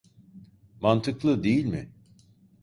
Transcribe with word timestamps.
Mantıklı, 0.81 1.43
değil 1.43 1.65
mi? 1.65 1.89